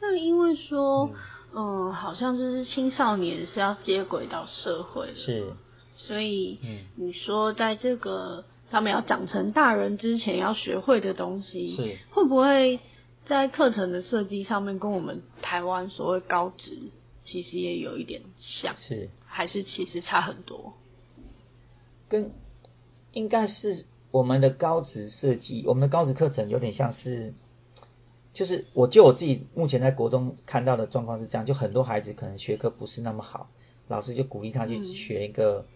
[0.01, 1.09] 那因为说，
[1.55, 5.53] 嗯，好像就是青少年是要接轨到社会，是，
[5.99, 12.81] 所以，嗯，你说在这个他们要长成大人之前要学会的东西，是，会不会
[13.27, 16.79] 在课程的设计上面跟我们台湾所谓高职
[17.23, 20.73] 其实也有一点像，是，还是其实差很多？
[22.09, 22.31] 跟
[23.13, 27.35] 应该是我们的高职设计，我们的高职课程有点像是。
[28.35, 33.51] 就是我就我自己目前在国中看到的状况是这样，就很多孩子可能学科不是那么好，
[33.89, 35.67] 老师就鼓励他去学一个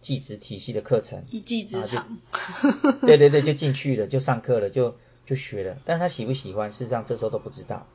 [0.00, 2.18] 技职体系的课程，一技之长，
[3.06, 7.86] 对对对，就进去了，就上课了，就就学了，但是他喜不喜欢，事实上这时候都不知道。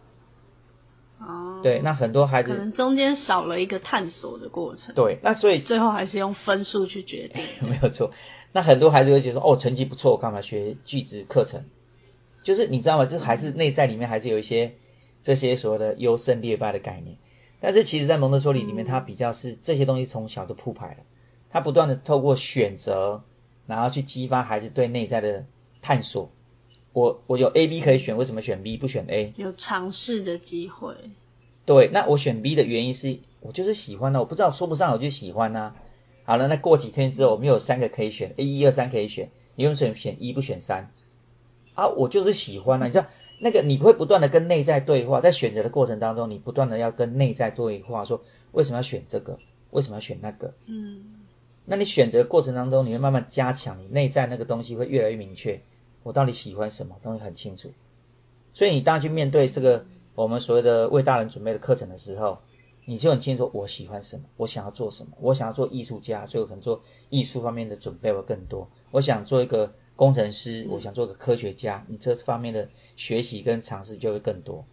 [1.20, 4.94] 哦，对，那很多孩子可能中间少了一个探索的过程。
[4.94, 7.44] 对，那所以最后还是用分数去决定。
[7.68, 8.12] 没有错，
[8.52, 11.64] 那很多孩子会觉得说，哦，成绩不错，我干嘛学技职课程？
[12.44, 13.06] 就是你知道吗？
[13.06, 14.76] 这还是内在里面还是有一些
[15.24, 17.18] 这些所谓的优胜劣败的概念。
[17.60, 20.98] 但是其实，在蒙特梭利里面，他比较是这些东西从小就铺排了，
[21.56, 23.24] 它不断的透过选择，
[23.66, 25.46] 然后去激发孩子对内在的
[25.82, 26.30] 探索。
[26.92, 29.34] 我我有 A、B 可以选，为什么选 B 不选 A？
[29.38, 30.96] 有尝试的机会。
[31.66, 35.76] 对，那我选 B 的原因是我就是喜欢呢，我不知道说不上我就喜欢呐。
[36.26, 40.92] 好了，那过几天之后，我们有三个可以选，A 一二三可以选，你为什么选一不选三？
[41.74, 42.88] 啊，我就是喜欢啊！
[42.88, 43.06] 你知道
[43.40, 49.40] 那个，你会不断的跟内在对话，在选择的过程当中，你不断的要跟内在对话，说为什么要选这个，
[49.72, 50.54] 为什么要选那个？
[50.66, 51.25] 嗯，
[51.66, 55.62] 那你选择过程当中，你会慢慢加强你内在那个东西，会越来越明确，
[56.04, 57.72] 我到底喜欢什么东西很清楚。
[58.54, 62.40] 所以你当去面对这个我们所谓的为大人准备的课程的时候，
[62.86, 68.70] 你就很清楚我喜欢什么，我想要做什么，我想要做艺术家，所以我可能做艺术方面的准备会更多。
[68.92, 69.74] 我想做一个。
[69.98, 74.66] 工程师，我想做个科学家，你这方面的学习跟尝试就会更多。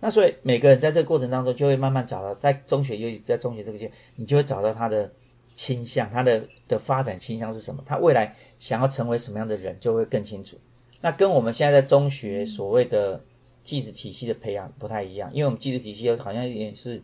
[0.00, 5.12] 那所以每个人在这个过程当中，就会慢慢找到，在中学，尤其在中学这个阶你就会找到他的
[5.54, 10.58] 倾向，他的的发展倾向是什么，他未来想要成为什么样的人，就会更清楚。
[11.00, 13.22] 那跟我们现在在中学所谓的
[13.64, 17.02] 技职体系的培养不太一样，因为我们技职体系好像有点是，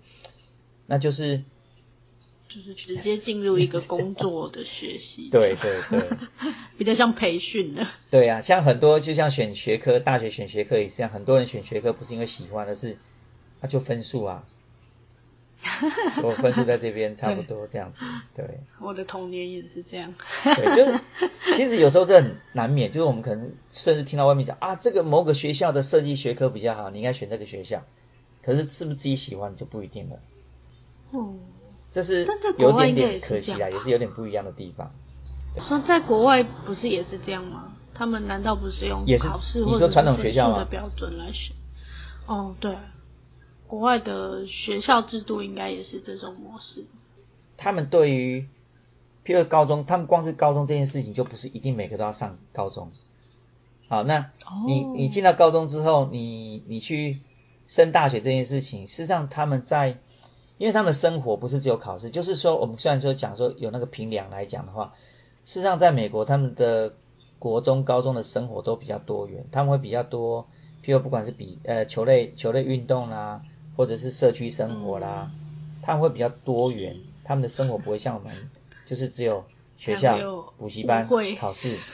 [0.87, 1.43] 那就是。
[2.49, 6.09] 就是直接进入一个工作的学习，对 对对，
[6.79, 7.87] 比较像培训的。
[8.11, 12.97] 对啊，像很多就像选学科，大学选学科也是这样，很多人选学科不是因为喜欢，而是
[13.61, 14.49] 那就分数啊。
[16.23, 18.05] 我分数在这边差不多这样子，
[18.35, 18.61] 对。
[18.81, 20.15] 我的童年也是这样。
[20.45, 21.01] 对，就是
[21.53, 27.83] 其实有时候这很难免，就是我们可能甚至听到外面讲啊，这个某个学校的设计学科比较好，你应该选这个学校。
[28.43, 30.19] 可是是不是自己喜欢就不一定了。
[31.13, 31.35] 哦。
[31.91, 32.27] 这是
[32.59, 34.93] 有点点可惜啊，也是有点不一样的地方。
[35.67, 37.73] 说在国外不是也是这样吗？
[37.95, 41.57] 他们难道不是用考试或者统学校的标准来选？
[42.27, 42.77] 哦，对，
[43.69, 46.87] 国外的学校制度应该也是这种模式。
[47.57, 48.49] 他们对于
[49.25, 52.91] 譬如高中，他们光是高中这件事情就不是一定每个都要上高中。
[53.89, 54.31] 好，那
[54.67, 57.21] 你你进到高中之后，你你去
[57.67, 59.99] 升大学这件事情，事实上他们在，
[60.57, 64.95] 因为他们的生活不是只有考试，就是说我们虽然说讲说有那个平量来讲的话，
[65.45, 66.95] 事实上在美国他们的
[67.39, 70.47] 国中、高中的生活都比较多元，他们会比较多，
[70.85, 73.43] 譬如不管是比呃球类球类运动啦，
[73.79, 75.31] 或者是社区生活啦，
[75.81, 78.51] 他们会比较多元，他们的生活不会像我们
[78.85, 79.47] 就是只有
[79.79, 81.09] 学校、补习班、
[81.39, 81.79] 考试。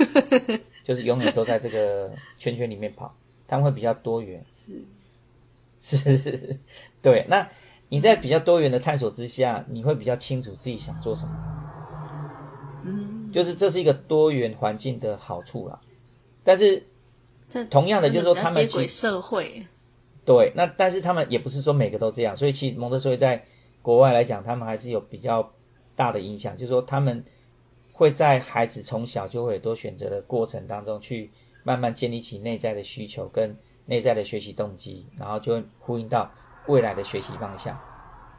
[0.85, 3.14] 就是永远都在这个圈圈里面跑，
[3.47, 4.45] 他们会比较多元，
[5.80, 6.59] 是是是，
[7.01, 7.24] 对。
[7.30, 7.49] 那
[7.89, 11.35] 你在比较多元的探索之下，你会比较清楚自己想做什么，
[12.85, 15.80] 嗯，就是这是一个多元环境的好处啦。
[16.45, 16.85] 但是
[17.70, 19.66] 同样的，就是说他们接轨社会，
[20.24, 20.52] 对。
[20.54, 23.44] 那但是他们也不是说每个都这样，所以其实蒙特梭利在
[23.82, 25.52] 国外来讲，他们还是有比较
[25.96, 27.24] 大的影响，就是说他们。
[27.96, 31.30] 会在孩子从小就会多选择的过程当中，去
[31.62, 33.56] 慢慢建立起内在的需求跟
[33.86, 36.32] 内在的学习动机，然后就会呼应到
[36.66, 37.78] 未来的学习方向。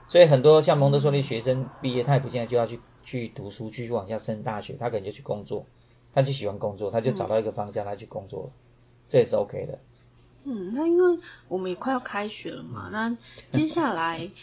[0.10, 5.66] 所以很多像蒙特梭利学生毕业，他也不见得就要去去读书，继续往下升大学，他可能就去工作，
[6.12, 8.52] 他就喜欢工作，他就找到一个方向，他去工作，
[9.08, 9.80] 这也是 OK 的。
[10.46, 13.18] 嗯，那因为我们也快要开学了嘛，那
[13.52, 14.30] 接下来。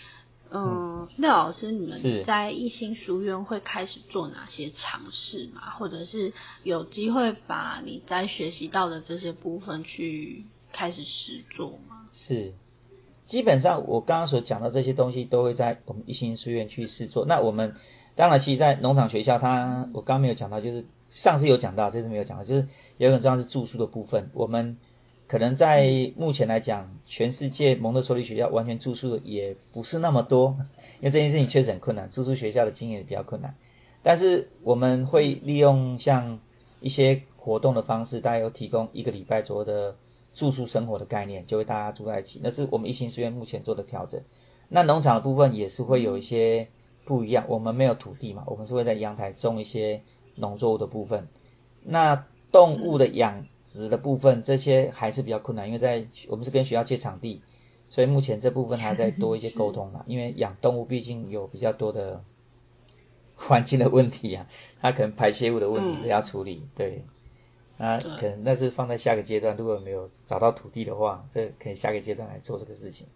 [0.55, 5.71] 嗯，廖老师，你们在一心书院会开始做哪些尝试嘛？
[5.79, 12.07] 或者是有机会把你在学习到的这些部分去开始实做吗？
[12.13, 12.53] 是，
[13.25, 17.25] 基本上我刚刚所讲的这些东西都会在我们一心书院去试做。
[17.25, 17.75] 那我们
[18.15, 24.77] 当然，其实，在农场学校，它我刚刚没有讲到，就是上次有讲到，这次没有讲到，就是有很重要是住宿的部分，我们。
[25.33, 30.59] 可能在目前来讲，全世界蒙特梭利学校完全住宿的也不是那么多，
[31.01, 33.55] 因为这件事情确实很困难，住宿学校的经验比较困难。
[34.03, 36.39] 但是我们会利用像
[36.83, 39.97] 一些活动的方式，大概有提供一个礼拜左右的
[40.35, 42.39] 住宿生活的概念，就会大家住在一起。
[42.45, 44.21] 那是我们一心书院目前做的调整。
[44.69, 46.69] 那农场的部分也是会有一些
[47.07, 50.03] 不一样，我们没有土地嘛，我们是会在阳台种一些
[50.35, 51.27] 农作物的部分。
[51.83, 53.47] 那动物的养。
[53.73, 57.43] 值的部分，这些还是比较困难，因为在我们是跟学校借场地，
[57.89, 60.05] 所以目前这部分还在多一些沟通啦。
[60.07, 62.23] 因为养动物毕竟有比较多的
[63.35, 64.47] 环境的问题啊，
[64.81, 67.05] 它可能排泄物的问题都要处理，对，
[67.79, 73.07] 那，可能那是放在下个阶段，如果没有找到土地的话，这可以下个阶段来做这个事情，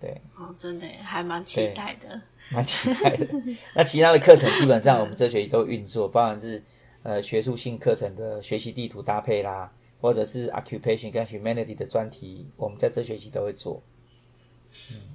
[0.00, 0.22] 对。
[0.36, 3.28] 哦，真的还蛮期待的，蛮期待的。
[3.76, 6.62] 那其他的课程基本上我们这学期都运作，包含是。
[7.02, 9.72] 呃，学术性课程的学习地图搭配啦，
[10.02, 13.82] 或者是 occupation 跟 humanity 的专题，我们在这学期都会做。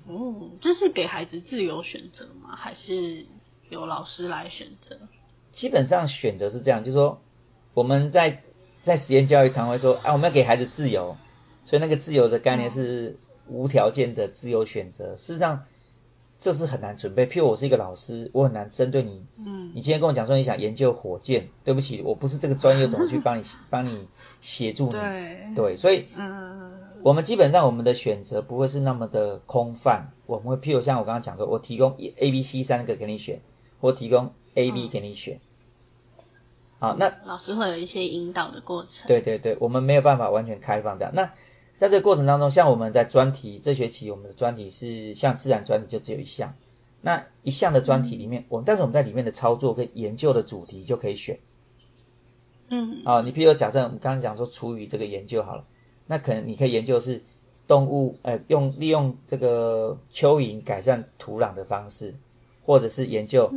[0.07, 2.55] 嗯，这是给孩子自由选择吗？
[2.55, 3.27] 还是
[3.69, 4.97] 由老师来选择？
[5.51, 7.21] 基本上选择是这样，就是说
[7.75, 8.41] 我们在
[8.81, 11.17] 在实验教育常会说，啊，我们要给孩子自由，
[11.65, 15.15] 所以那个自由的概念是无条件的自由选择。
[15.15, 15.65] 事实上。
[16.37, 17.25] 这是很难准备。
[17.27, 19.25] 譬如我是一个老师，我很难针对你。
[19.37, 19.71] 嗯。
[19.73, 24.07] 你今天跟我讲说你想研究火箭，对不起，我不是这个专业，怎么去帮你 帮你
[24.41, 24.91] 协助你？
[24.91, 25.53] 对。
[25.55, 26.73] 对，所以，嗯，
[27.03, 30.11] 我们基本上我们的选择不会是那么的空泛。
[30.25, 33.41] 我们会譬如像我刚刚讲说，我提供 A、B、C 三个给你选，
[33.79, 35.39] 或提供 A、B 给你选。
[36.77, 38.91] 好，那老师会有一些引导的过程。
[39.07, 41.13] 对对对，我们没有办法完全开放这样。
[41.15, 41.31] 那
[41.77, 46.55] 在这个过程当中，像我们在专题这学期，我们的专题是像自然专题就只有一项，
[47.01, 51.39] 那一项的专题里面，我们但是我们在里面的操作跟研究的主题就可以选，
[52.69, 55.65] 嗯，啊，你譬如假设我们刚刚讲说厨余这个研究好了，
[56.07, 57.23] 那可能你可以研究是
[57.67, 62.15] 动物，呃，用利用这个蚯蚓改善土壤的方式，
[62.65, 63.51] 或者是研究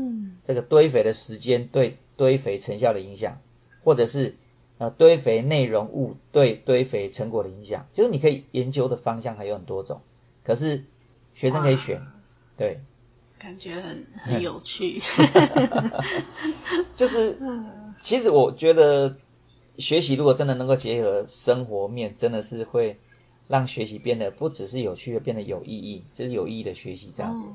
[0.44, 3.40] 这个堆肥的时间对堆肥成效的影响，
[3.84, 4.34] 或者是。
[4.78, 10.02] 呃，堆肥内容物对堆肥成果的影响，就是你可以研究的方向还有很多种，
[10.44, 10.84] 可是
[11.34, 12.00] 学生可以选，
[12.56, 12.80] 对，
[13.40, 15.00] 感觉很很有趣，
[16.94, 17.40] 就是，
[18.00, 19.16] 其实我觉得
[19.78, 22.98] 学习如果真的能够结合生活面，真的是会
[23.48, 27.46] 让学习变得不只是有趣，变得有意义，这是有意义的学习这样子。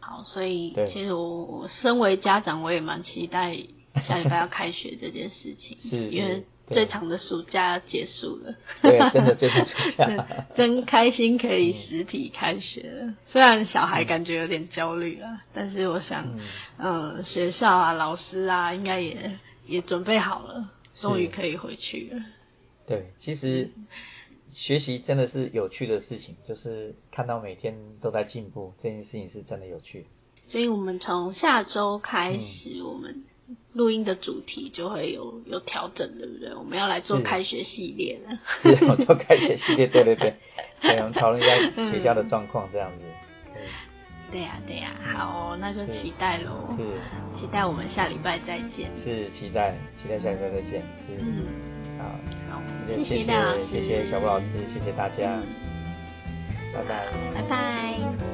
[0.00, 3.56] 好，所以其实我我身为家长，我也蛮期待
[4.04, 6.44] 下礼拜要开学这件事情， 是因为。
[6.74, 13.14] 最长的暑假结束了，对，真的最长暑假， 真开心可以实体开学了。
[13.28, 16.26] 虽然小孩感觉有点焦虑了，但是我想，
[16.78, 22.20] 嗯，学校啊，老师啊，应该也也准备好了，终于可以回去了。
[22.86, 23.70] 对，其实
[24.46, 30.06] 学习真的是有趣的事情，就是看到每天都在进步，这件事情是真的有趣。
[30.48, 33.24] 所以我们从下周开始，我们。
[33.72, 36.54] 录音的主题就会有有调整，对不对？
[36.54, 38.38] 我们要来做开学系列了。
[38.56, 40.34] 是，我做开学系列， 对对对，
[40.80, 43.06] 对，我们 讨论一下学校的状况，这样子。
[44.28, 46.60] 对呀对呀，好，那就期待喽。
[46.64, 46.76] 是，
[47.38, 48.90] 期待我们下礼拜再见。
[48.94, 50.82] 是，期待，期待下礼拜再见。
[50.96, 51.46] 是，嗯，
[51.96, 52.04] 好，
[52.50, 55.38] 好，谢谢，谢谢小布老师，谢谢大家，
[56.74, 58.25] 拜拜，拜拜。